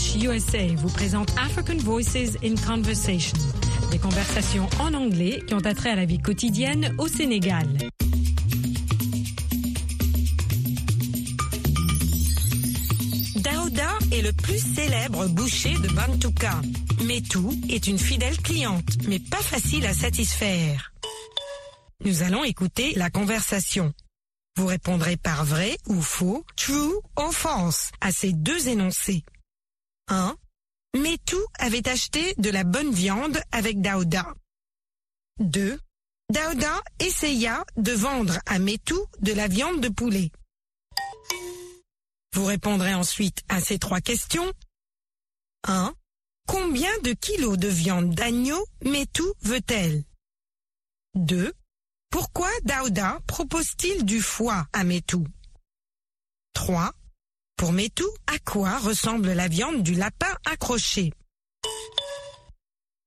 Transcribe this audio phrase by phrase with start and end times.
[0.00, 3.36] USA vous présente African Voices in Conversation,
[3.90, 7.66] des conversations en anglais qui ont attrait à la vie quotidienne au Sénégal.
[13.36, 16.60] Daouda est le plus célèbre boucher de Bantouka.
[17.04, 20.92] Metou est une fidèle cliente, mais pas facile à satisfaire.
[22.04, 23.92] Nous allons écouter la conversation.
[24.56, 29.24] Vous répondrez par vrai ou faux, true ou false à ces deux énoncés.
[30.10, 30.36] 1.
[30.96, 34.34] Metou avait acheté de la bonne viande avec Daouda.
[35.38, 35.78] 2.
[36.30, 40.32] Daouda essaya de vendre à Metou de la viande de poulet.
[42.34, 44.52] Vous répondrez ensuite à ces trois questions.
[45.68, 45.94] 1.
[46.48, 50.04] Combien de kilos de viande d'agneau Metou veut-elle?
[51.14, 51.52] 2.
[52.10, 55.24] Pourquoi Daouda propose-t-il du foie à Metou
[56.54, 56.92] 3.
[57.60, 61.12] Pour Metou, à quoi ressemble la viande du lapin accroché?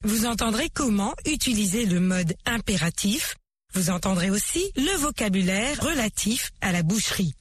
[0.04, 3.36] Vous entendrez comment utiliser le mode impératif.
[3.74, 7.34] Vous entendrez aussi le vocabulaire relatif à la boucherie.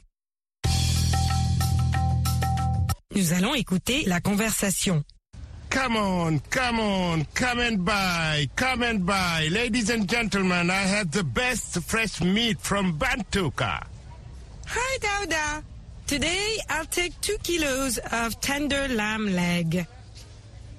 [3.15, 5.05] Nous allons écouter la conversation.
[5.69, 9.51] Come on, come on, come and buy, come and buy.
[9.51, 13.83] Ladies and gentlemen, I have the best fresh meat from Bantuka.
[14.67, 15.63] Hi, Dauda.
[16.13, 19.87] Today I'll take two kilos of tender lamb leg.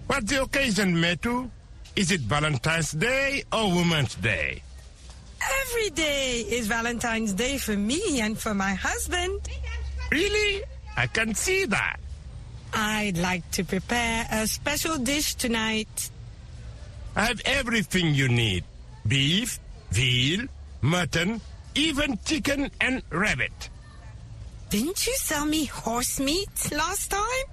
[0.06, 1.50] What's the occasion, Metu?
[1.96, 4.62] Is it Valentine's Day or Women's Day?
[5.42, 9.50] Every day is Valentine's Day for me and for my husband.
[10.12, 10.62] Really?
[10.96, 11.98] I can see that.
[12.72, 16.12] I'd like to prepare a special dish tonight.
[17.16, 18.66] I have everything you need.
[19.08, 19.60] Beef,
[19.90, 20.46] veal,
[20.82, 21.42] mutton,
[21.74, 23.72] even chicken and rabbit.
[24.74, 27.46] Didn't you sell me horse meat last time?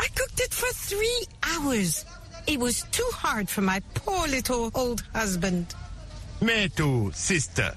[0.00, 2.06] I cooked it for three hours.
[2.46, 5.74] It was too hard for my poor little old husband.
[6.40, 7.74] Metu, sister,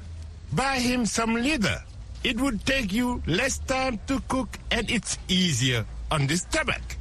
[0.53, 1.83] buy him some leather.
[2.23, 6.95] It would take you less time to cook and it's easier on the stomach.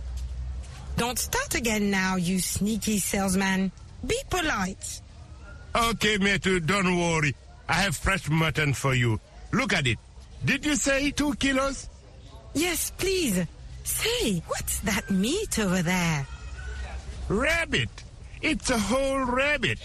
[0.96, 3.70] Don't start again now, you sneaky salesman.
[4.04, 5.02] Be polite.
[5.76, 7.36] Okay, Metu, don't worry.
[7.68, 9.20] I have fresh mutton for you.
[9.52, 9.98] Look at it.
[10.46, 11.88] Did you say two kilos?
[12.54, 13.44] Yes, please.
[13.82, 16.26] Say, what's that meat over there?
[17.28, 17.90] Rabbit.
[18.42, 19.80] It's a whole rabbit.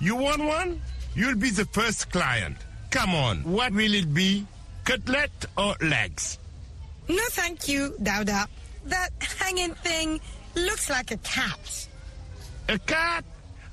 [0.00, 0.82] You want one?
[1.14, 2.58] You'll be the first client.
[2.90, 4.46] Come on, what will it be?
[4.84, 6.38] Cutlet or legs?
[7.08, 8.46] No, thank you, Dauda.
[8.86, 10.20] That hanging thing
[10.54, 11.88] looks like a cat.
[12.68, 13.24] A cat?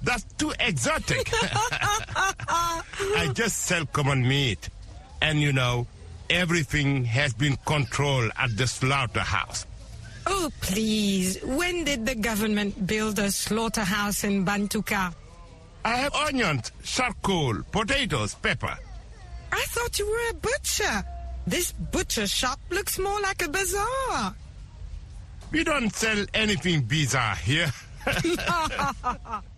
[0.01, 1.29] That's too exotic.
[1.41, 4.69] I just sell common meat.
[5.21, 5.87] And you know,
[6.31, 9.65] everything has been controlled at the slaughterhouse.
[10.25, 11.41] Oh, please.
[11.43, 15.13] When did the government build a slaughterhouse in Bantuka?
[15.83, 18.77] I have onions, charcoal, potatoes, pepper.
[19.51, 21.03] I thought you were a butcher.
[21.47, 24.35] This butcher shop looks more like a bazaar.
[25.51, 27.71] We don't sell anything bizarre here.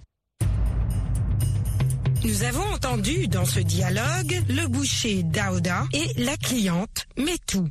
[2.24, 7.70] Nous avons entendu dans ce dialogue le boucher Daouda et la cliente Metou.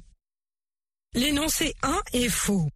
[1.14, 2.68] L'énoncé 1 est faux.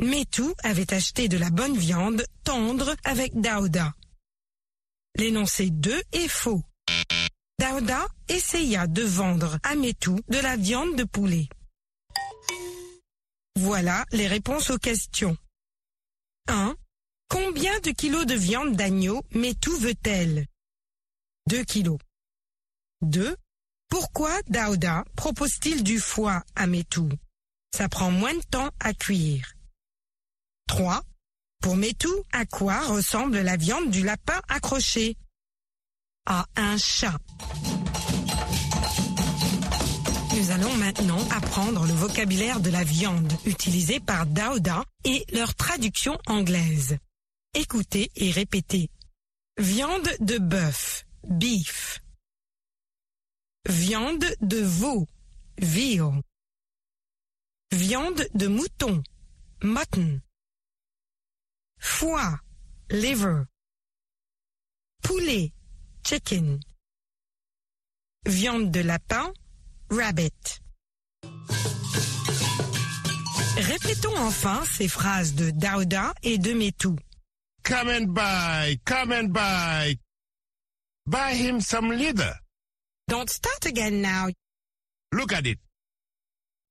[0.00, 3.94] Metou avait acheté de la bonne viande tendre avec Daouda.
[5.16, 6.62] L'énoncé 2 est faux.
[7.58, 11.48] Daouda essaya de vendre à Metou de la viande de poulet.
[13.56, 15.38] Voilà les réponses aux questions.
[16.48, 16.76] 1.
[17.28, 20.48] Combien de kilos de viande d'agneau Metou veut-elle?
[21.48, 21.98] 2 kilos.
[23.02, 23.36] 2.
[23.88, 27.10] Pourquoi Daouda propose-t-il du foie à Metou
[27.76, 29.54] Ça prend moins de temps à cuire.
[30.68, 31.02] 3.
[31.60, 35.16] Pour Metou, à quoi ressemble la viande du lapin accroché?
[36.26, 37.18] À un chat.
[40.36, 46.18] Nous allons maintenant apprendre le vocabulaire de la viande utilisé par Daouda et leur traduction
[46.26, 46.96] anglaise.
[47.54, 48.88] Écoutez et répétez.
[49.58, 52.00] Viande de bœuf, beef.
[53.68, 55.06] Viande de veau,
[55.58, 56.22] veal.
[57.72, 59.02] Viande de mouton,
[59.62, 60.20] mutton.
[61.78, 62.40] Foie,
[62.90, 63.44] liver.
[65.02, 65.52] Poulet,
[66.04, 66.60] chicken.
[68.26, 69.32] Viande de lapin,
[69.90, 70.60] rabbit.
[73.56, 76.96] Répétons enfin ces phrases de Daouda et de Metou.
[77.64, 79.96] Come and buy, come and buy.
[81.06, 82.34] Buy him some leather.
[83.08, 84.28] Don't start again now.
[85.12, 85.58] Look at it.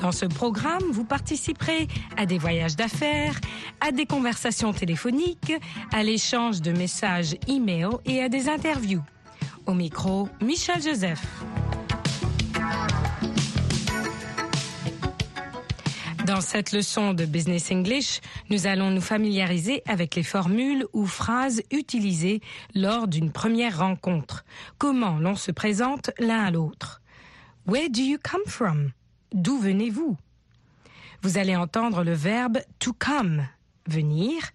[0.00, 1.86] Dans ce programme, vous participerez
[2.16, 3.38] à des voyages d'affaires,
[3.80, 5.52] à des conversations téléphoniques,
[5.92, 9.02] à l'échange de messages e-mail et à des interviews.
[9.66, 11.26] Au micro, Michel Joseph.
[16.30, 21.60] Dans cette leçon de Business English, nous allons nous familiariser avec les formules ou phrases
[21.72, 22.40] utilisées
[22.72, 24.44] lors d'une première rencontre.
[24.78, 27.02] Comment l'on se présente l'un à l'autre.
[27.66, 28.92] Where do you come from?
[29.32, 30.16] D'où venez-vous?
[31.22, 33.48] Vous allez entendre le verbe to come,
[33.88, 34.52] venir,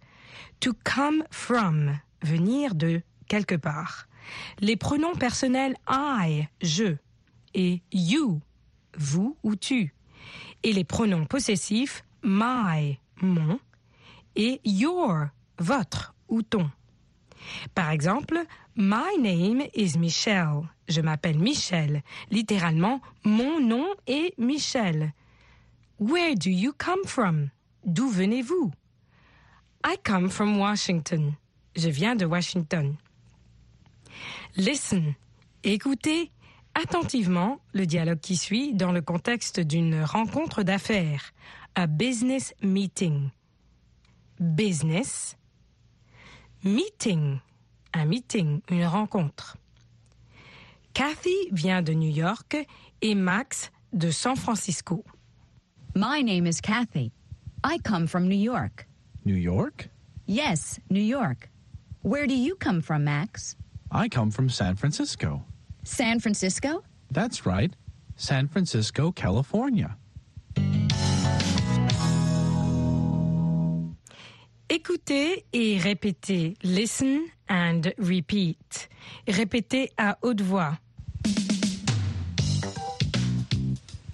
[0.62, 4.08] to come from, venir de quelque part.
[4.62, 6.96] Les pronoms personnels I, je,
[7.54, 8.40] et you,
[8.98, 9.95] vous ou tu
[10.64, 13.60] et les pronoms possessifs my, mon,
[14.36, 15.28] et your,
[15.60, 16.70] votre ou ton.
[17.74, 20.68] Par exemple, My name is Michelle.
[20.90, 22.04] Je m'appelle Michel.
[22.30, 25.14] Littéralement, mon nom est Michel.
[25.98, 27.52] Where do you come from?
[27.86, 28.74] D'où venez-vous?
[29.86, 31.38] I come from Washington.
[31.76, 32.98] Je viens de Washington.
[34.58, 35.16] Listen.
[35.64, 36.32] Écoutez
[36.76, 41.34] attentivement le dialogue qui suit dans le contexte d'une rencontre d'affaires,
[41.76, 43.32] a business meeting.
[44.40, 45.38] Business,
[46.64, 47.40] meeting,
[47.94, 49.58] un meeting, une rencontre.
[50.94, 52.58] Kathy vient de New York
[53.02, 55.04] et Max de San Francisco.
[55.96, 57.12] My name is Kathy.
[57.64, 58.86] I come from New York.
[59.24, 59.90] New York?
[60.28, 61.50] Yes, New York.
[62.04, 63.56] Where do you come from, Max?
[63.92, 65.44] I come from San Francisco.
[65.86, 66.84] San Francisco?
[67.12, 67.74] That's right.
[68.18, 69.96] San Francisco, California.
[74.68, 76.56] Écoutez et répétez.
[76.64, 78.90] Listen and repeat.
[79.28, 80.78] Répétez à haute voix.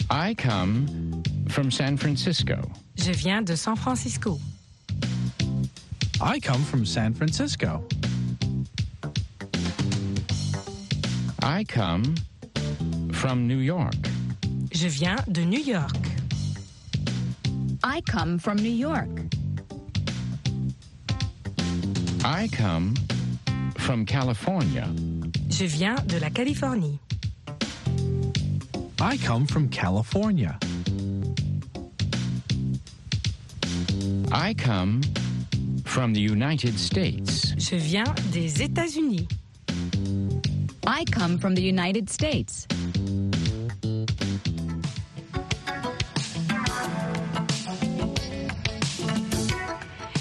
[0.10, 2.56] I come from San Francisco.
[2.98, 4.38] Je viens de San Francisco.
[6.22, 7.82] I come from San Francisco.
[11.44, 12.16] I come
[13.12, 13.96] from New York.
[14.72, 15.98] Je viens de New York.
[17.84, 19.10] I come from New York.
[22.24, 22.94] I come
[23.78, 24.88] from California.
[25.50, 27.00] Je viens de la Californie.
[29.00, 30.60] I come from California.
[34.32, 35.02] I come
[35.86, 37.56] from the United States.
[37.58, 39.28] Je viens des États-Unis.
[40.88, 42.66] I come from the United States.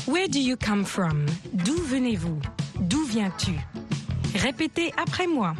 [0.06, 1.26] Where do you come from?
[1.64, 2.40] D'où venez-vous?
[2.88, 3.58] D'où viens-tu?
[4.34, 5.54] Répétez après moi.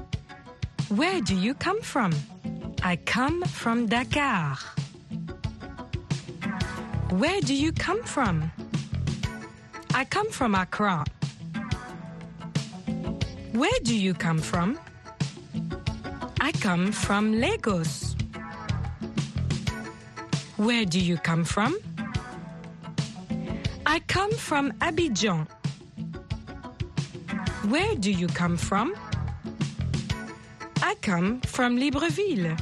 [0.90, 2.12] Where do you come from?
[2.82, 4.58] I come from Dakar.
[7.10, 8.50] Where do you come from?
[9.94, 11.04] I come from Accra.
[13.52, 14.78] Where do you come from?
[16.42, 18.16] I come from Lagos.
[20.56, 21.76] Where do you come from?
[23.84, 25.46] I come from Abidjan.
[27.68, 28.94] Where do you come from?
[30.82, 32.56] I come from Libreville.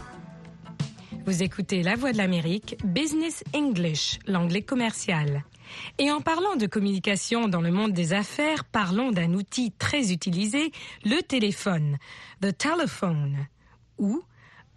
[1.24, 5.44] Vous écoutez La Voix de l'Amérique, Business English, l'anglais commercial.
[5.98, 10.72] Et en parlant de communication dans le monde des affaires, parlons d'un outil très utilisé,
[11.04, 11.98] le téléphone,
[12.40, 13.46] the telephone,
[13.98, 14.22] ou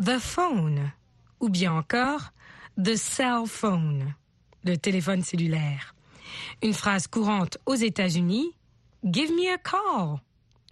[0.04, 0.92] the phone,
[1.40, 2.32] ou bien encore
[2.78, 4.14] the cell phone,
[4.64, 5.96] le téléphone cellulaire.
[6.62, 8.56] Une phrase courante aux États-Unis,
[9.04, 10.22] Give me a call.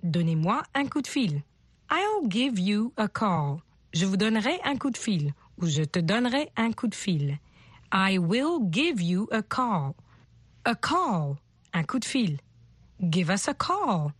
[0.03, 1.41] Donnez-moi un coup de fil.
[1.89, 3.57] I'll give you a call.
[3.91, 5.33] Je vous donnerai un coup de fil.
[5.61, 7.39] ou je te donnerai un coup de fil.
[7.91, 9.93] I will give you a call.
[10.63, 11.37] A call,
[11.73, 12.39] un coup de fil.
[13.01, 14.13] Give us a call.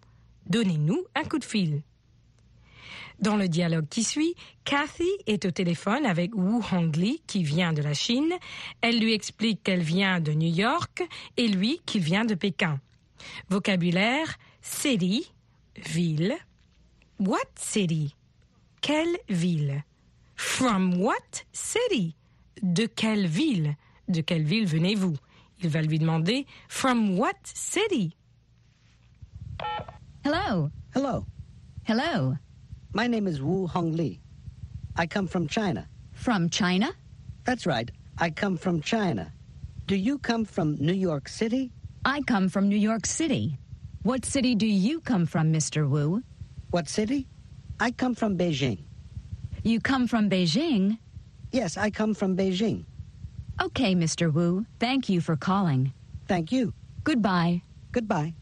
[0.48, 1.84] Donnez-nous un coup de fil.
[3.22, 4.34] Dans le dialogue qui suit,
[4.64, 8.34] Kathy est au téléphone avec Wu Hongli qui vient de la Chine.
[8.82, 11.04] Elle lui explique qu'elle vient de New York
[11.36, 12.80] et lui qui vient de Pékin.
[13.50, 15.32] Vocabulaire city,
[15.76, 16.36] ville.
[17.20, 18.16] What city?
[18.82, 19.84] Quelle ville?
[20.36, 22.16] From what city?
[22.62, 23.76] De quelle ville?
[24.08, 25.18] De quelle ville venez-vous?
[25.62, 28.16] Il va lui demander From what city?
[30.24, 30.70] Hello.
[30.96, 31.26] Hello,
[31.86, 32.36] Hello.
[32.94, 34.20] My name is Wu Hongli.
[34.96, 35.88] I come from China.
[36.14, 36.92] From China?
[37.46, 39.32] That's right, I come from China.
[39.88, 41.72] Do you come from New York City?
[42.06, 43.58] I come from New York City.
[44.04, 45.88] What city do you come from, Mr.
[45.90, 46.24] Wu?
[46.72, 47.28] What city?
[47.80, 48.80] I come from Beijing.
[49.64, 50.98] You come from Beijing?
[51.52, 52.86] Yes, I come from Beijing.
[53.62, 54.32] Okay, Mr.
[54.32, 54.66] Wu.
[54.80, 55.94] Thank you for calling.
[56.28, 56.74] Thank you.
[57.04, 57.62] Goodbye.
[57.92, 58.36] Goodbye.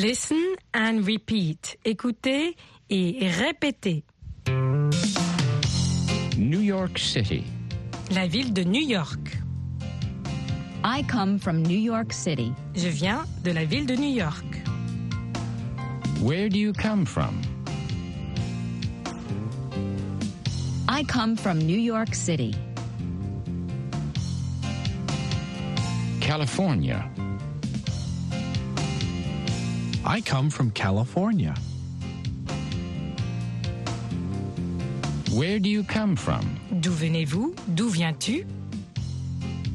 [0.00, 1.76] Listen and repeat.
[1.84, 2.56] Écoutez
[2.88, 4.02] et répétez.
[6.38, 7.44] New York City.
[8.10, 9.36] La ville de New York.
[10.82, 12.50] I come from New York City.
[12.74, 14.62] Je viens de la ville de New York.
[16.22, 17.38] Where do you come from?
[20.88, 22.54] I come from New York City.
[26.22, 27.06] California.
[30.04, 31.54] I come from California.
[35.32, 36.58] Where do you come from?
[36.80, 37.54] D'où venez-vous?
[37.74, 38.46] D'où viens-tu?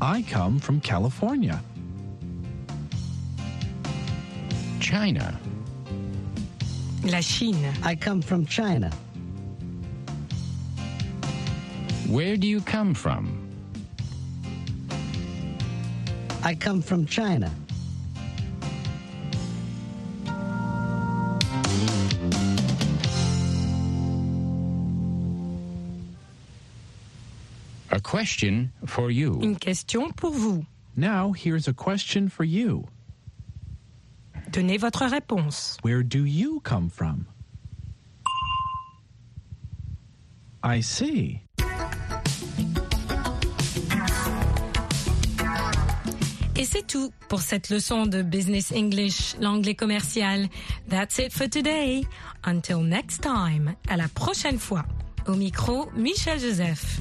[0.02, 1.62] I come from California.
[4.80, 5.40] China.
[7.04, 7.72] La Chine.
[7.84, 8.92] I come from China.
[12.08, 13.48] Where do you come from?
[16.44, 17.52] I come from China.
[27.92, 29.40] A question for you.
[29.42, 30.66] Une question pour vous.
[30.98, 32.86] Now, here's a question for you.
[34.52, 35.78] Donnez votre réponse.
[35.84, 37.28] Where do you come from?
[40.64, 41.42] I see.
[46.58, 50.48] Et c'est tout pour cette leçon de Business English, l'anglais commercial.
[50.90, 52.06] That's it for today.
[52.46, 53.76] Until next time.
[53.90, 54.86] À la prochaine fois.
[55.28, 57.00] Au micro, Michel Joseph.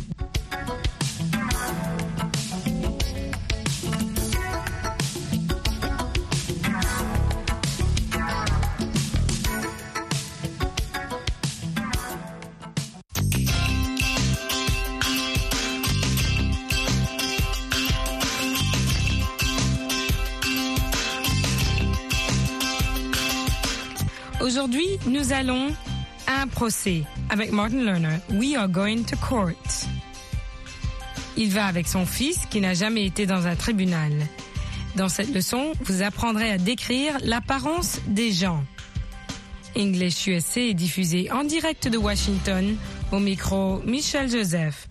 [24.45, 25.75] Aujourd'hui, nous allons
[26.27, 28.19] à un procès avec Martin Lerner.
[28.31, 29.55] We are going to court.
[31.37, 34.13] Il va avec son fils qui n'a jamais été dans un tribunal.
[34.97, 38.63] Dans cette leçon, vous apprendrez à décrire l'apparence des gens.
[39.77, 42.77] English USA est diffusé en direct de Washington
[43.11, 44.89] au micro Michel Joseph.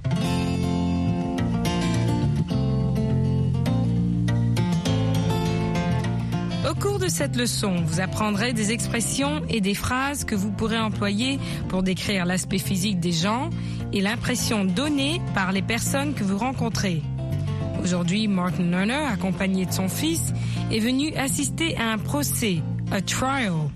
[6.70, 10.80] Au cours de cette leçon, vous apprendrez des expressions et des phrases que vous pourrez
[10.80, 13.50] employer pour décrire l'aspect physique des gens
[13.94, 17.02] et l'impression donnée par les personnes que vous rencontrez.
[17.82, 20.34] Aujourd'hui, Martin Lerner, accompagné de son fils,
[20.72, 23.70] est venu assister à un procès, a trial,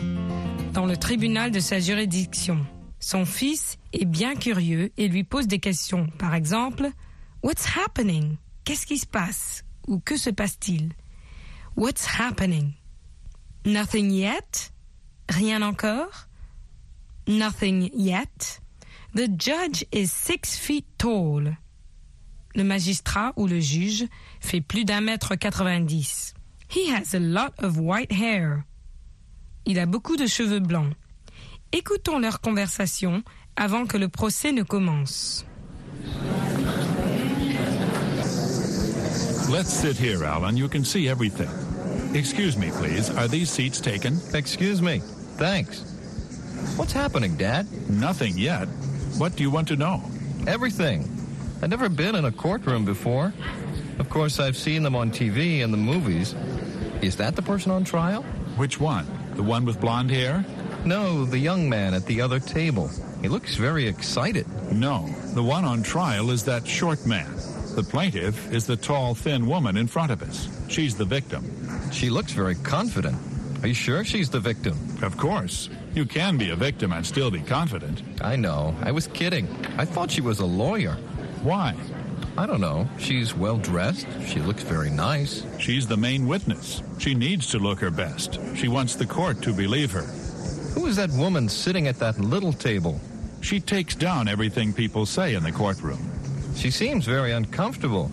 [0.73, 2.65] dans le tribunal de sa juridiction.
[2.99, 6.07] Son fils est bien curieux et lui pose des questions.
[6.17, 6.91] Par exemple,
[7.43, 8.37] What's happening?
[8.65, 9.63] Qu'est-ce qui se passe?
[9.87, 10.91] Ou que se passe-t-il?
[11.75, 12.73] What's happening?
[13.65, 14.71] Nothing yet?
[15.29, 16.27] Rien encore?
[17.27, 18.59] Nothing yet?
[19.13, 21.55] The judge is six feet tall.
[22.55, 24.05] Le magistrat ou le juge
[24.39, 26.33] fait plus d'un mètre quatre-vingt-dix.
[26.69, 28.65] He has a lot of white hair.
[29.65, 30.93] Il a beaucoup de cheveux blancs.
[31.71, 33.23] Écoutons leur conversation
[33.55, 35.45] avant que le procès ne commence.
[39.49, 40.57] Let's sit here, Alan.
[40.57, 41.49] You can see everything.
[42.13, 43.09] Excuse me, please.
[43.09, 44.19] Are these seats taken?
[44.33, 44.99] Excuse me.
[45.37, 45.83] Thanks.
[46.75, 47.65] What's happening, Dad?
[47.89, 48.67] Nothing yet.
[49.17, 50.03] What do you want to know?
[50.45, 51.01] Everything.
[51.63, 53.33] I've never been in a courtroom before.
[53.97, 56.35] Of course, I've seen them on TV and the movies.
[57.01, 58.21] Is that the person on trial?
[58.57, 59.07] Which one?
[59.33, 60.45] The one with blonde hair?
[60.85, 62.91] No, the young man at the other table.
[63.23, 64.45] He looks very excited.
[64.71, 67.33] No, the one on trial is that short man.
[67.75, 70.47] The plaintiff is the tall, thin woman in front of us.
[70.67, 71.91] She's the victim.
[71.91, 73.17] She looks very confident.
[73.63, 74.77] Are you sure she's the victim?
[75.01, 75.69] Of course.
[75.97, 78.03] You can be a victim and still be confident.
[78.21, 78.75] I know.
[78.83, 79.47] I was kidding.
[79.79, 80.93] I thought she was a lawyer.
[81.41, 81.75] Why?
[82.37, 82.87] I don't know.
[82.99, 84.05] She's well dressed.
[84.27, 85.43] She looks very nice.
[85.57, 86.83] She's the main witness.
[86.99, 88.39] She needs to look her best.
[88.55, 90.03] She wants the court to believe her.
[90.75, 93.01] Who is that woman sitting at that little table?
[93.41, 96.11] She takes down everything people say in the courtroom.
[96.55, 98.09] She seems very uncomfortable.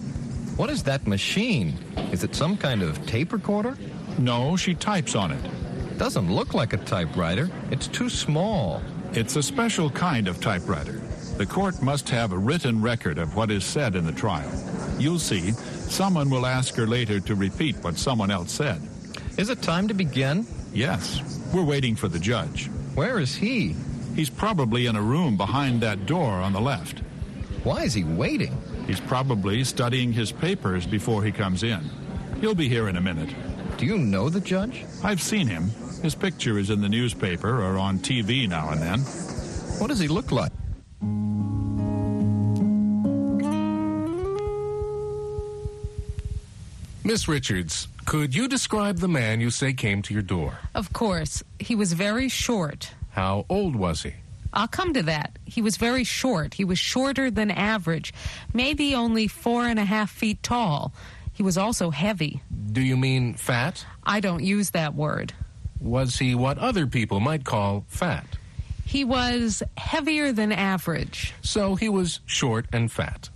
[0.57, 1.77] What is that machine?
[2.13, 3.77] Is it some kind of tape recorder?
[4.17, 5.51] No, she types on it.
[5.99, 7.49] Doesn't look like a typewriter.
[7.71, 8.83] It's too small.
[9.13, 11.01] It's a special kind of typewriter.
[11.39, 14.51] The court must have a written record of what is said in the trial.
[14.99, 18.83] You'll see, someone will ask her later to repeat what someone else said.
[19.39, 20.47] Is it time to begin?
[20.73, 21.23] Yes,
[21.55, 22.71] we're waiting for the judge.
[22.95, 23.77] Where is he?
[24.17, 27.01] He's probably in a room behind that door on the left.
[27.63, 28.57] Why is he waiting?
[28.89, 31.89] He's probably studying his papers before he comes in.
[32.41, 33.33] He'll be here in a minute.
[33.77, 34.85] Do you know the judge?
[35.03, 35.71] I've seen him.
[36.05, 39.01] His picture is in the newspaper or on TV now and then.
[39.81, 40.53] What does he look like?
[47.05, 50.59] Miss Richards, could you describe the man you say came to your door?
[50.75, 51.43] Of course.
[51.59, 52.91] He was very short.
[53.13, 54.13] How old was he?
[54.53, 55.39] I'll come to that.
[55.47, 56.53] He was very short.
[56.53, 58.13] He was shorter than average,
[58.53, 60.93] maybe only four and a half feet tall.
[61.33, 62.43] He was also heavy.
[62.73, 63.87] Do you mean fat?
[64.05, 65.33] I don't use that word.
[65.85, 68.25] Was he what other people might call fat?
[68.87, 71.35] He was heavier than average.
[71.43, 73.29] So he was short and fat.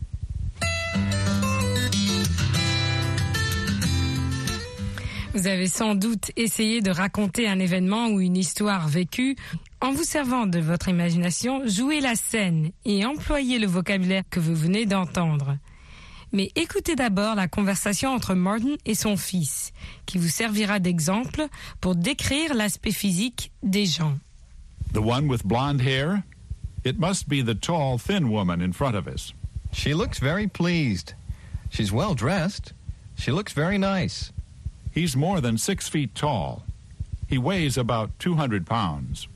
[5.34, 9.36] Vous avez sans doute essayé de raconter un événement ou une histoire vécue.
[9.82, 14.54] En vous servant de votre imagination, jouez la scène et employez le vocabulaire que vous
[14.54, 15.58] venez d'entendre.
[16.32, 19.72] Mais écoutez d'abord la conversation entre Martin et son fils,
[20.06, 21.46] qui vous servira d'exemple
[21.80, 24.18] pour décrire l'aspect physique des gens.
[24.92, 26.22] The one with blonde hair?
[26.84, 29.32] It must be the tall, thin woman in front of us.
[29.72, 31.14] She looks very pleased.
[31.70, 32.72] She's well dressed.
[33.16, 34.32] She looks very nice.
[34.92, 36.62] He's more than six feet tall.
[37.26, 39.28] He weighs about 200 pounds.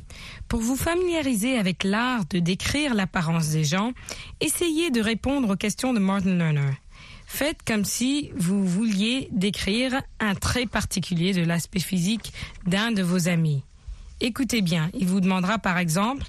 [0.52, 3.94] Pour vous familiariser avec l'art de décrire l'apparence des gens,
[4.42, 6.74] essayez de répondre aux questions de Martin Lerner.
[7.24, 12.34] Faites comme si vous vouliez décrire un trait particulier de l'aspect physique
[12.66, 13.64] d'un de vos amis.
[14.20, 16.26] Écoutez bien, il vous demandera par exemple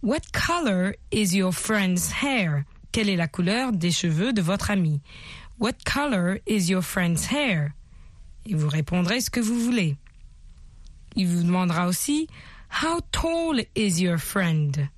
[0.00, 2.62] What color is your friend's hair?
[2.92, 5.00] Quelle est la couleur des cheveux de votre ami?
[5.58, 7.72] What color is your friend's hair?
[8.48, 9.96] Et vous répondrez ce que vous voulez.
[11.16, 12.28] Il vous demandera aussi
[12.76, 14.90] How tall is your friend?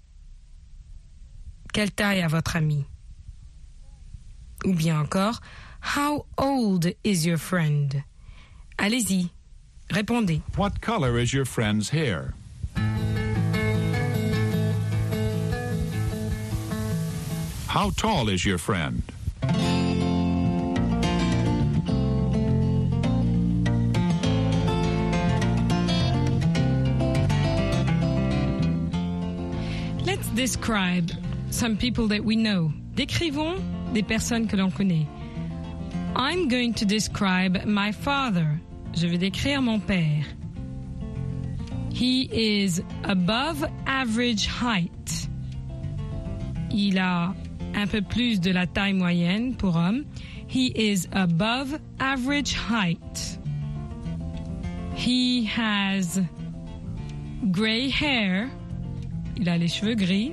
[1.72, 2.84] Quelle taille a votre ami?
[4.64, 5.40] Ou bien encore,
[5.80, 8.02] How old is your friend?
[8.80, 9.30] Allez-y,
[9.92, 10.42] répondez.
[10.56, 12.34] What color is your friend's hair?
[17.68, 19.04] How tall is your friend?
[30.38, 31.10] Describe
[31.50, 32.72] some people that we know.
[32.94, 33.60] Décrivons
[33.92, 35.08] des personnes que l'on connaît.
[36.14, 38.60] I'm going to describe my father.
[38.94, 40.24] Je vais décrire mon père.
[41.92, 45.28] He is above average height.
[46.70, 47.34] Il a
[47.74, 50.06] un peu plus de la taille moyenne pour homme.
[50.46, 53.38] He is above average height.
[54.94, 56.20] He has
[57.50, 58.48] gray hair.
[59.40, 60.32] Il a les cheveux gris.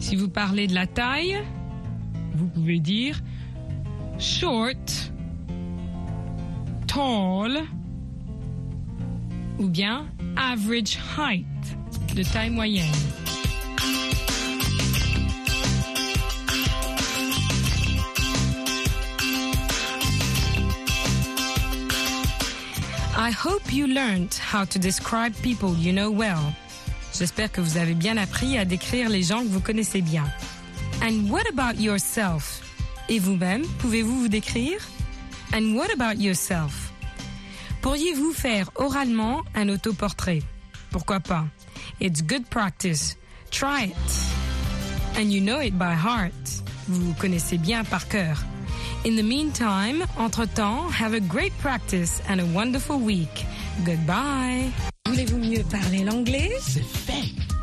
[0.00, 1.38] Si vous parlez de la taille,
[2.34, 3.22] vous pouvez dire
[4.18, 5.12] short,
[6.86, 7.62] tall
[9.58, 10.06] ou bien
[10.36, 11.46] average height,
[12.14, 12.84] de taille moyenne.
[23.18, 26.52] I hope you learned how to describe people you know well.
[27.18, 30.24] J'espère que vous avez bien appris à décrire les gens que vous connaissez bien.
[31.02, 32.60] And what about yourself?
[33.08, 34.78] Et vous-même, pouvez-vous vous décrire?
[35.54, 36.92] And what about yourself?
[37.80, 40.42] Pourriez-vous faire oralement un autoportrait?
[40.90, 41.46] Pourquoi pas?
[42.00, 43.16] It's good practice.
[43.50, 45.18] Try it.
[45.18, 46.34] And you know it by heart.
[46.88, 48.44] Vous connaissez bien par cœur.
[49.06, 53.46] In the meantime, entre-temps, have a great practice and a wonderful week.
[53.84, 54.70] Goodbye.
[55.06, 56.50] Voulez-vous mieux parler l'anglais?
[56.60, 57.45] C'est fait.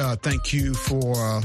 [0.00, 1.42] Uh, thank you for uh,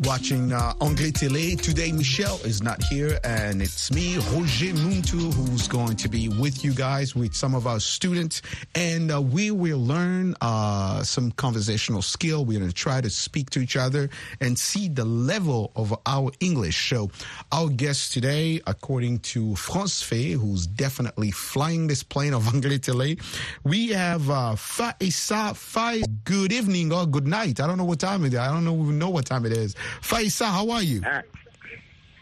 [0.00, 1.60] watching uh, Télé.
[1.60, 6.64] Today, Michelle is not here, and it's me, Roger Muntu, who's going to be with
[6.64, 8.42] you guys with some of our students,
[8.74, 12.44] and uh, we will learn uh, some conversational skill.
[12.44, 16.30] We're going to try to speak to each other and see the level of our
[16.40, 16.90] English.
[16.90, 17.10] So,
[17.52, 23.20] our guest today, according to France Fay, who's definitely flying this plane of Anglais Télé,
[23.64, 26.02] we have uh, Faisa Fai.
[26.24, 27.60] Good evening or good night.
[27.60, 28.38] I don't know what time it is.
[28.38, 29.74] I don't know know what time it is.
[30.02, 31.02] Faisa, how are you?
[31.04, 31.22] Uh,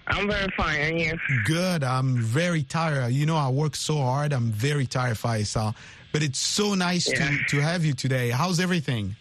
[0.07, 1.19] I'm very fine, and you?
[1.47, 1.83] Good.
[1.83, 3.13] I'm very tired.
[3.13, 4.33] You know, I work so hard.
[4.33, 5.75] I'm very tired, Faisa.
[6.13, 7.29] But it's so nice Yeah.
[7.31, 8.31] to, to have you today.
[8.31, 9.17] How's everything?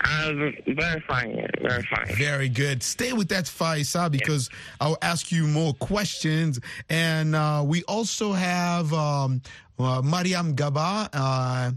[0.00, 2.14] I'm very fine, very fine.
[2.16, 2.82] Very good.
[2.82, 4.50] Stay with that, Faisa, because
[4.80, 6.60] I'll ask you more questions.
[6.90, 9.40] And uh, we also have um,
[9.78, 11.08] uh, Mariam Gaba.
[11.12, 11.70] Uh,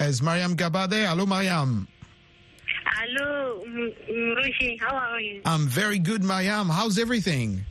[0.00, 1.06] is Mariam Gaba there?
[1.06, 1.88] Hello, Mariam.
[3.02, 5.40] Hello, M- M- How are you?
[5.46, 6.70] I'm very good, Mayam.
[6.70, 7.64] How's everything?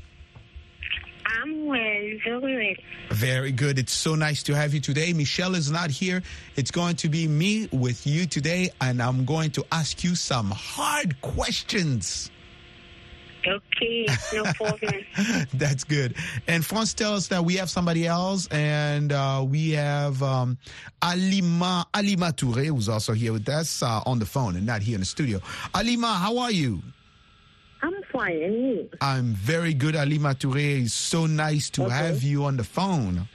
[1.40, 1.78] I'm well,
[2.24, 2.76] very well.
[3.16, 3.78] Very good.
[3.78, 5.14] It's so nice to have you today.
[5.14, 6.24] Michelle is not here.
[6.56, 10.50] It's going to be me with you today, and I'm going to ask you some
[10.50, 12.32] hard questions.
[13.48, 14.94] Okay, no problem.
[15.54, 16.16] That's good.
[16.48, 20.58] And France tells us that we have somebody else, and uh, we have um,
[21.02, 24.96] Alima Alima Toure, who's also here with us uh, on the phone and not here
[24.96, 25.40] in the studio.
[25.74, 26.82] Alima, how are you?
[27.82, 28.90] I'm fine, and you?
[29.00, 30.84] I'm very good, Alima Toure.
[30.84, 31.94] It's so nice to Okay.
[31.96, 33.28] have you on the phone.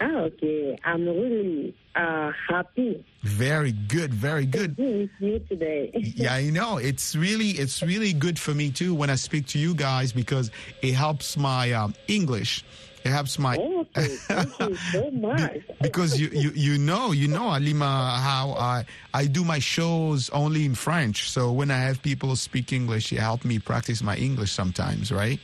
[0.00, 0.78] Ah, okay.
[0.84, 4.76] I'm really uh, happy Very good, very good.
[4.76, 5.90] to be with you today.
[6.16, 6.78] yeah, you know.
[6.78, 10.50] It's really, it's really good for me too when I speak to you guys because
[10.82, 12.64] it helps my um, English.
[13.04, 15.62] It helps my okay, thank you so much.
[15.80, 18.84] because you, you you know you know Alima how I
[19.14, 21.30] I do my shows only in French.
[21.30, 25.38] So when I have people speak English, it help me practice my English sometimes, right?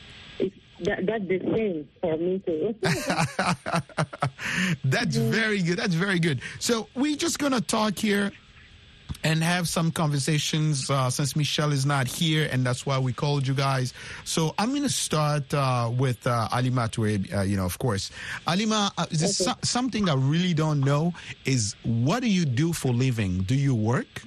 [0.85, 2.75] That, that's the same for me too.
[4.85, 5.79] That's very good.
[5.79, 6.41] That's very good.
[6.59, 8.33] So we're just gonna talk here
[9.23, 13.47] and have some conversations uh, since Michelle is not here, and that's why we called
[13.47, 13.95] you guys.
[14.25, 18.11] So I'm gonna start uh, with uh, Alima Touare, uh, you know, of course.
[18.47, 21.15] Alima, uh, is this so- something I really don't know
[21.47, 23.43] is what do you do for living?
[23.43, 24.23] Do you work?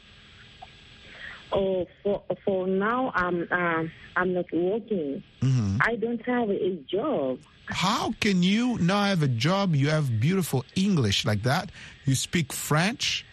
[1.52, 5.24] Oh, for for now, I'm um, I'm not working.
[5.42, 5.78] Mhm.
[5.82, 7.40] I don't have a job.
[7.68, 9.76] How can you not have a job?
[9.76, 11.70] You have beautiful English like that.
[12.06, 13.26] You speak French,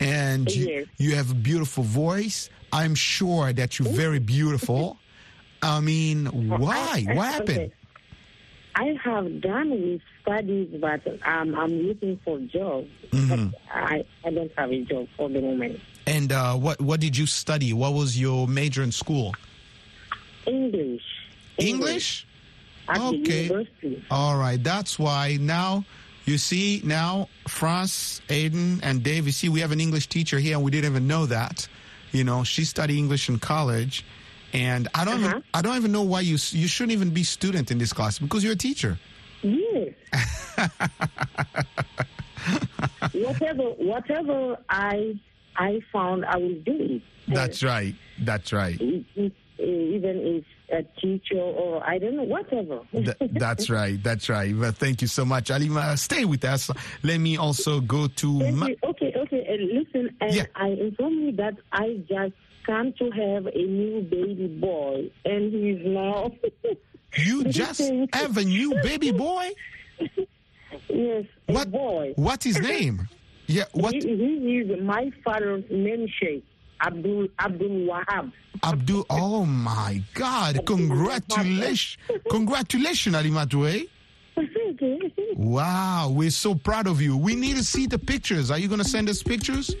[0.00, 0.86] and you, Yes.
[0.98, 2.50] you have a beautiful voice.
[2.72, 4.98] I'm sure that you're very beautiful.
[5.62, 6.76] I mean, why?
[7.08, 7.58] I- I- what happened?
[7.58, 7.72] okay.
[8.74, 12.86] I have done with studies, but um, I'm looking for a job.
[13.10, 13.50] Mhm.
[13.50, 15.80] But I, I don't have a job for the moment.
[16.08, 17.74] And uh, what what did you study?
[17.74, 19.34] What was your major in school?
[20.46, 21.02] English.
[21.58, 22.26] English.
[22.88, 23.44] At Okay.
[23.44, 24.02] university.
[24.10, 24.62] All right.
[24.62, 25.84] That's why now
[26.24, 29.26] you see now France, Aiden, and Dave.
[29.26, 31.68] You see, we have an English teacher here, and we didn't even know that.
[32.12, 34.02] You know, she studied English in college,
[34.54, 37.70] and I don't even I don't even know why you you shouldn't even be student
[37.70, 38.98] in this class because you're a teacher.
[39.42, 39.92] Yes.
[43.12, 45.18] whatever, whatever I
[45.58, 47.02] I found, I will do it.
[47.28, 47.94] That's right.
[48.20, 48.80] That's right.
[48.80, 52.80] Even if a teacher or I don't know, whatever.
[52.92, 54.00] Th- that's right.
[54.02, 54.54] That's right.
[54.56, 55.96] Well, thank you so much, Alima.
[55.96, 56.70] Stay with us.
[57.02, 58.50] Let me also go to.
[58.52, 58.66] Ma-.
[58.84, 59.46] Okay, okay.
[59.48, 64.46] Uh, listen, uh, I inform you that I just come to have a new baby
[64.60, 66.30] boy, and he's now.
[67.16, 67.80] You just
[68.12, 69.50] have a new baby boy?
[70.90, 72.12] yes, a What- boy.
[72.16, 73.08] What's his name?
[73.48, 73.94] Yeah, what?
[73.94, 76.44] He, he is my father's namesake,
[76.82, 78.30] Abdul Abdul Wahab.
[78.62, 79.06] Abdul.
[79.08, 80.66] Oh my God!
[80.66, 81.96] Congratulations!
[82.30, 83.46] Congratulations, Alima eh?
[83.46, 83.88] Touré.
[85.36, 87.16] Wow, we're so proud of you.
[87.16, 88.50] We need to see the pictures.
[88.50, 89.74] Are you going to send us pictures?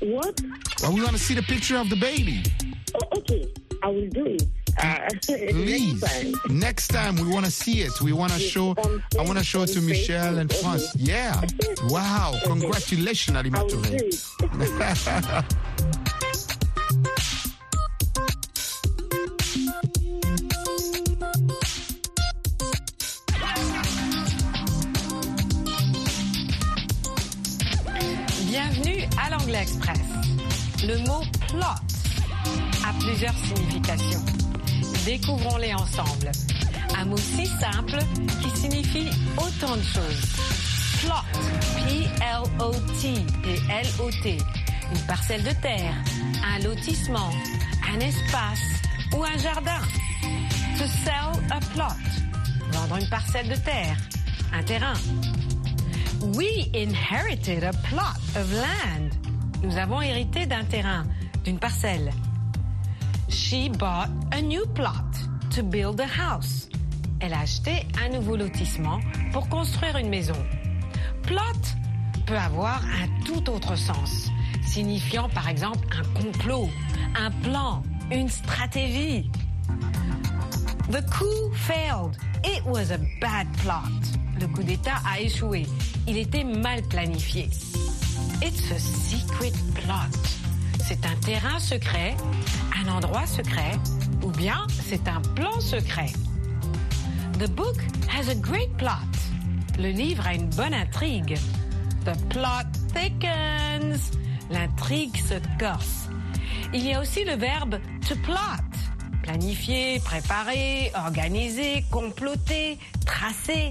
[0.00, 0.40] What?
[0.84, 2.44] Are we going to see the picture of the baby?
[2.94, 3.52] Oh, okay.
[3.82, 4.42] I will do it.
[4.80, 6.00] Uh, Please.
[6.02, 6.58] Next time.
[6.58, 8.00] Next time we want to see it.
[8.00, 8.74] We want to show.
[9.18, 10.94] I want to show it to Michelle and France.
[10.96, 11.40] Yeah.
[11.88, 12.38] Wow.
[12.44, 13.82] Congratulations, Alimatore.
[28.46, 29.98] Bienvenue à l'Anglais Express.
[30.86, 31.74] Le mot plot
[32.84, 34.37] a plusieurs significations.
[35.08, 36.30] Découvrons-les ensemble.
[36.98, 37.96] Un mot si simple
[38.42, 40.20] qui signifie autant de choses.
[41.00, 41.40] Plot,
[41.76, 44.38] P-L-O-T, P-L-O-T.
[44.92, 45.94] Une parcelle de terre,
[46.44, 47.30] un lotissement,
[47.90, 48.60] un espace
[49.16, 49.80] ou un jardin.
[50.76, 51.96] To sell a plot.
[52.72, 53.96] Vendre une parcelle de terre,
[54.52, 54.92] un terrain.
[56.34, 59.08] We inherited a plot of land.
[59.62, 61.06] Nous avons hérité d'un terrain,
[61.44, 62.12] d'une parcelle.
[63.28, 65.04] She bought a new plot
[65.54, 66.68] to build a house.
[67.20, 69.00] Elle a acheté un nouveau lotissement
[69.32, 70.36] pour construire une maison.
[71.22, 71.76] Plot
[72.26, 74.28] peut avoir un tout autre sens,
[74.64, 76.68] signifiant par exemple un complot,
[77.16, 79.30] un plan, une stratégie.
[80.90, 82.16] The coup failed.
[82.44, 84.18] It was a bad plot.
[84.40, 85.66] Le coup d'État a échoué.
[86.06, 87.50] Il était mal planifié.
[88.40, 90.38] It's a secret plot.
[90.86, 92.16] C'est un terrain secret,
[92.88, 93.78] un endroit secret,
[94.22, 96.12] ou bien c'est un plan secret.
[97.38, 97.76] The book
[98.08, 98.90] has a great plot.
[99.78, 101.38] Le livre a une bonne intrigue.
[102.04, 104.12] The plot thickens.
[104.50, 106.08] L'intrigue se corse.
[106.72, 108.64] Il y a aussi le verbe to plot.
[109.22, 113.70] Planifier, préparer, organiser, comploter, tracer.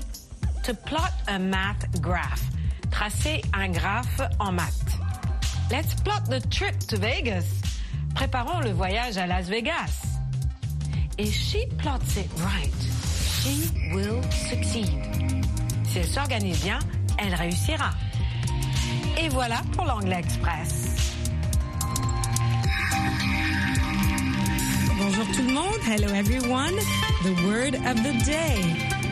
[0.63, 2.43] To plot a math graph.
[2.91, 4.97] Tracer un graphe en maths.
[5.69, 7.66] Let's plot the trip to Vegas.
[8.17, 10.17] Préparons le voyage à Las Vegas.
[11.19, 12.73] If she plots it right,
[13.43, 14.89] she will succeed.
[15.83, 16.79] Si elle s'organise bien,
[17.19, 17.91] elle réussira.
[19.19, 20.95] Et voilà pour l'anglais express.
[24.97, 25.79] Bonjour tout le monde.
[25.87, 26.73] Hello everyone.
[27.21, 28.57] The word of the day.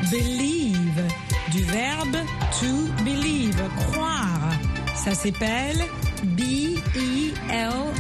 [0.10, 1.04] Believe.
[1.52, 2.18] Du verbe
[2.60, 3.62] to believe.
[3.92, 4.50] Croire.
[4.96, 5.86] Ça s'appelle
[6.24, 7.95] B-E-L-I-E-V-E.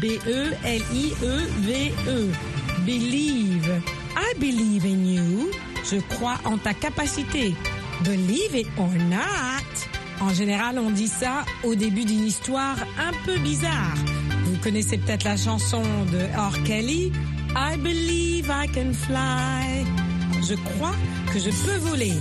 [0.00, 0.56] B-E-L-I-E-V-E.
[2.84, 3.82] Believe.
[4.16, 5.50] I believe in you.
[5.84, 7.54] Je crois en ta capacité.
[8.04, 9.64] Believe it or not.
[10.20, 13.94] En général, on dit ça au début d'une histoire un peu bizarre.
[14.44, 15.82] Vous connaissez peut-être la chanson
[16.12, 16.62] de R.
[16.64, 17.12] Kelly,
[17.54, 19.86] I believe I can fly.
[20.48, 20.94] Je crois
[21.32, 22.14] que je peux voler.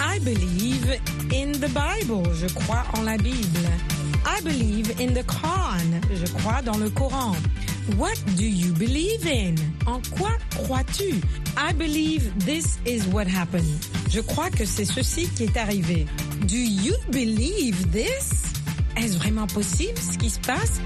[0.00, 0.98] I believe
[1.32, 2.22] in the Bible.
[2.34, 3.68] Je crois en la Bible.
[4.24, 6.00] I believe in the Quran.
[6.10, 7.34] Je crois dans le Coran.
[7.96, 9.56] What do you believe in?
[9.86, 11.20] En quoi crois-tu?
[11.56, 13.66] I believe this is what happened.
[14.08, 16.06] Je crois que c'est ceci qui est arrivé.
[16.46, 18.52] Do you believe this?
[18.96, 20.80] Est-ce vraiment possible ce qui se passe?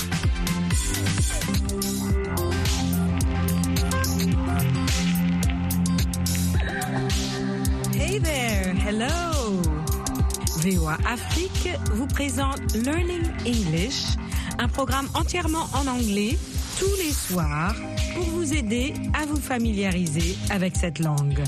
[10.66, 14.16] VOA Afrique vous présente Learning English,
[14.58, 16.36] un programme entièrement en anglais
[16.80, 17.76] tous les soirs
[18.14, 21.44] pour vous aider à vous familiariser avec cette langue.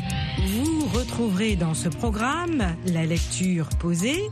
[0.47, 4.23] Vous retrouverez dans ce programme la lecture posée,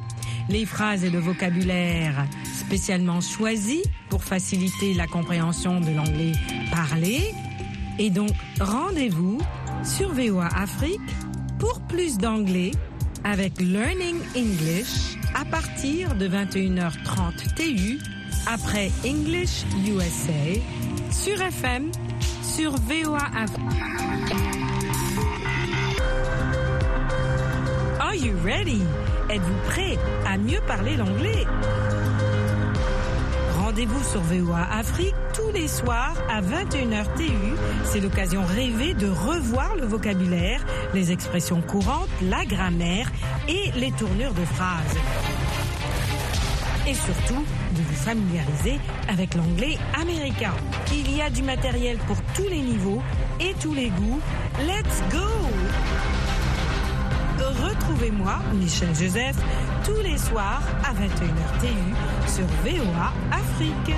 [0.49, 6.33] les phrases et le vocabulaire spécialement choisis pour faciliter la compréhension de l'anglais
[6.71, 7.35] parlé.
[7.99, 9.39] Et donc, rendez-vous
[9.83, 11.01] sur VOA Afrique
[11.59, 12.71] pour plus d'anglais
[13.25, 17.99] avec Learning English à partir de 21h30 TU
[18.47, 20.61] après English USA
[21.11, 21.91] sur FM
[22.43, 23.29] sur VOA.
[28.01, 28.83] Are you ready?
[29.31, 31.45] Êtes-vous prêt à mieux parler l'anglais?
[33.77, 37.31] Rendez-vous sur VOA Afrique tous les soirs à 21h TU.
[37.85, 43.13] C'est l'occasion rêvée de revoir le vocabulaire, les expressions courantes, la grammaire
[43.51, 44.97] et les tournures de phrases.
[46.89, 50.55] Et surtout, de vous familiariser avec l'anglais américain.
[50.95, 53.03] Il y a du matériel pour tous les niveaux
[53.41, 54.23] et tous les goûts.
[54.61, 55.56] Let's go!
[57.87, 59.37] Retrouvez-moi, Michel Joseph,
[59.85, 63.95] tous les soirs à 21h TU sur VOA Afrique.